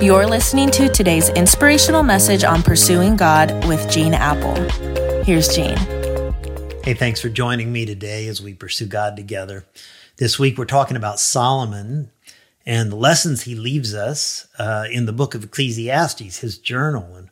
[0.00, 4.54] You're listening to today's inspirational message on pursuing God with Gene Appel.
[5.24, 5.76] Here's Gene.
[6.82, 9.66] Hey, thanks for joining me today as we pursue God together.
[10.16, 12.10] This week we're talking about Solomon
[12.64, 17.14] and the lessons he leaves us uh, in the book of Ecclesiastes, his journal.
[17.14, 17.28] And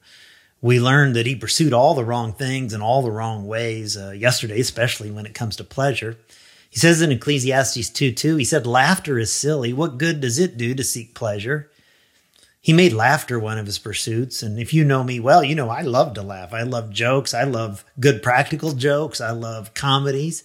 [0.61, 4.11] we learned that he pursued all the wrong things in all the wrong ways uh,
[4.11, 6.19] yesterday, especially when it comes to pleasure.
[6.69, 9.73] He says in Ecclesiastes 2 2, he said, Laughter is silly.
[9.73, 11.71] What good does it do to seek pleasure?
[12.61, 14.43] He made laughter one of his pursuits.
[14.43, 16.53] And if you know me well, you know I love to laugh.
[16.53, 17.33] I love jokes.
[17.33, 19.21] I love good practical jokes.
[19.21, 20.45] I love comedies.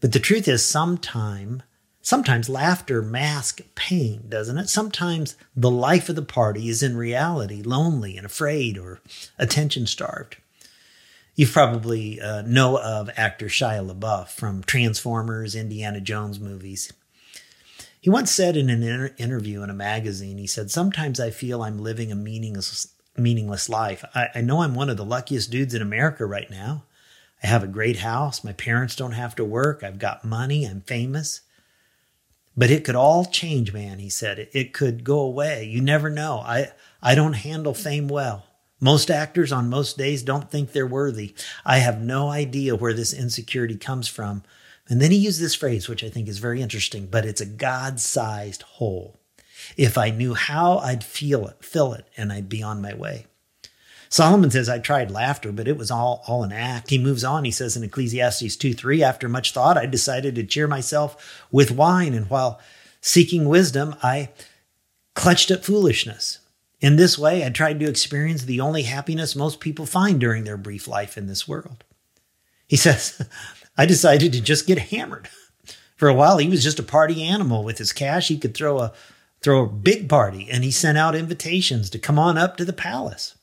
[0.00, 1.62] But the truth is, sometime,
[2.02, 4.68] sometimes laughter masks pain, doesn't it?
[4.68, 9.00] Sometimes the life of the party is in reality lonely and afraid or
[9.38, 10.36] attention starved.
[11.34, 16.92] You probably uh, know of actor Shia LaBeouf from Transformers, Indiana Jones movies.
[18.00, 21.62] He once said in an inter- interview in a magazine, he said, Sometimes I feel
[21.62, 24.04] I'm living a meaningless, meaningless life.
[24.14, 26.84] I, I know I'm one of the luckiest dudes in America right now.
[27.42, 28.44] I have a great house.
[28.44, 29.82] My parents don't have to work.
[29.82, 30.64] I've got money.
[30.64, 31.42] I'm famous.
[32.56, 34.38] But it could all change, man, he said.
[34.38, 35.64] It, it could go away.
[35.64, 36.38] You never know.
[36.38, 38.46] I, I don't handle fame well.
[38.80, 41.34] Most actors on most days don't think they're worthy.
[41.64, 44.44] I have no idea where this insecurity comes from,
[44.88, 47.46] and then he used this phrase, which I think is very interesting, but it's a
[47.46, 49.18] God sized hole.
[49.76, 53.26] If I knew how, I'd feel it, fill it, and I'd be on my way.
[54.08, 56.88] Solomon says, I tried laughter, but it was all, all an act.
[56.90, 57.44] He moves on.
[57.44, 61.70] He says in Ecclesiastes 2 3, after much thought, I decided to cheer myself with
[61.70, 62.14] wine.
[62.14, 62.58] And while
[63.02, 64.30] seeking wisdom, I
[65.14, 66.38] clutched at foolishness.
[66.80, 70.56] In this way, I tried to experience the only happiness most people find during their
[70.56, 71.84] brief life in this world.
[72.66, 73.20] He says,
[73.78, 75.28] I decided to just get hammered.
[75.96, 77.62] For a while, he was just a party animal.
[77.62, 78.92] With his cash, he could throw a
[79.40, 82.72] throw a big party, and he sent out invitations to come on up to the
[82.72, 83.36] palace.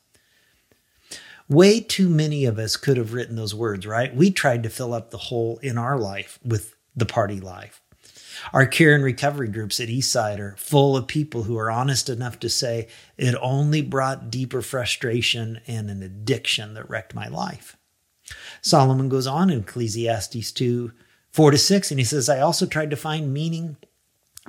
[1.48, 4.14] Way too many of us could have written those words, right?
[4.14, 7.80] We tried to fill up the hole in our life with the party life.
[8.52, 12.38] Our care and recovery groups at Eastside are full of people who are honest enough
[12.40, 17.76] to say it only brought deeper frustration and an addiction that wrecked my life.
[18.62, 20.92] Solomon goes on in Ecclesiastes 2
[21.32, 23.76] 4 to 6, and he says, I also tried to find meaning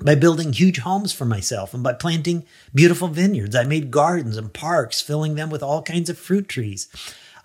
[0.02, 3.56] by building huge homes for myself and by planting beautiful vineyards.
[3.56, 6.88] I made gardens and parks, filling them with all kinds of fruit trees.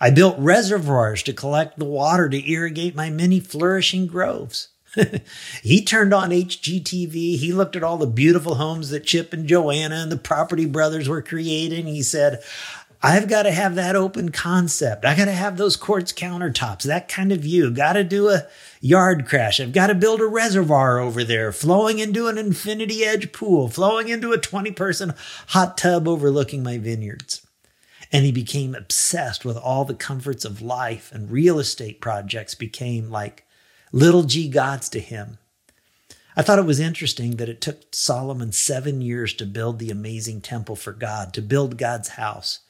[0.01, 4.69] I built reservoirs to collect the water to irrigate my many flourishing groves.
[5.63, 7.39] he turned on HGTV.
[7.39, 11.09] He looked at all the beautiful homes that Chip and Joanna and the Property Brothers
[11.09, 11.87] were creating.
[11.87, 12.43] He said,
[13.05, 15.05] I've got to have that open concept.
[15.05, 17.73] I got to have those quartz countertops, that kind of view.
[17.73, 18.47] Got to do a
[18.81, 19.59] yard crash.
[19.59, 24.09] I've got to build a reservoir over there, flowing into an infinity edge pool, flowing
[24.09, 25.15] into a 20 person
[25.49, 27.45] hot tub overlooking my vineyards.
[28.13, 33.11] And he became obsessed with all the comforts of life, and real estate projects became
[33.11, 33.45] like
[33.91, 35.39] little g gods to him.
[36.37, 40.41] I thought it was interesting that it took Solomon seven years to build the amazing
[40.41, 42.61] temple for God, to build God's house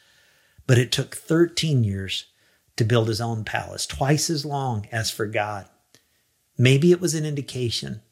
[0.66, 2.26] but it took 13 years
[2.76, 5.66] to build his own palace, twice as long as for God.
[6.56, 8.02] Maybe it was an indication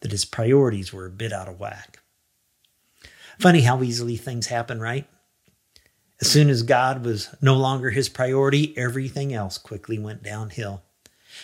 [0.00, 2.00] that his priorities were a bit out of whack.
[3.38, 5.06] Funny how easily things happen, right?
[6.20, 10.82] As soon as God was no longer his priority, everything else quickly went downhill.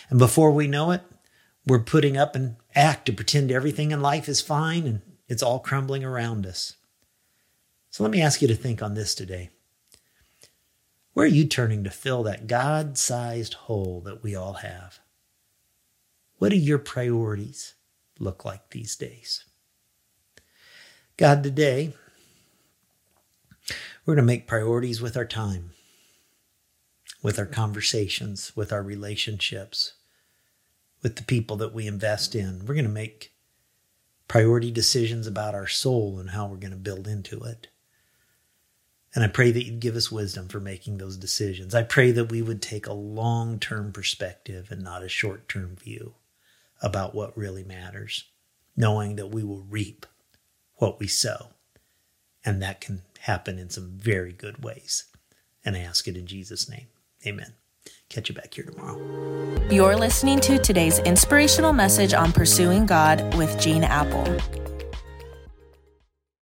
[0.09, 1.01] And before we know it,
[1.65, 5.59] we're putting up an act to pretend everything in life is fine and it's all
[5.59, 6.75] crumbling around us.
[7.89, 9.49] So let me ask you to think on this today.
[11.13, 14.99] Where are you turning to fill that God sized hole that we all have?
[16.37, 17.73] What do your priorities
[18.17, 19.43] look like these days?
[21.17, 21.93] God, today,
[24.05, 25.71] we're going to make priorities with our time,
[27.21, 29.93] with our conversations, with our relationships,
[31.03, 32.59] with the people that we invest in.
[32.59, 33.33] We're going to make
[34.29, 37.67] priority decisions about our soul and how we're going to build into it.
[39.13, 41.75] And I pray that you'd give us wisdom for making those decisions.
[41.75, 45.75] I pray that we would take a long term perspective and not a short term
[45.75, 46.15] view
[46.81, 48.25] about what really matters,
[48.75, 50.05] knowing that we will reap
[50.75, 51.49] what we sow.
[52.43, 55.05] And that can happen in some very good ways.
[55.63, 56.87] And I ask it in Jesus' name.
[57.25, 57.53] Amen.
[58.09, 58.97] Catch you back here tomorrow.
[59.69, 64.60] You're listening to today's inspirational message on pursuing God with Gene Appel.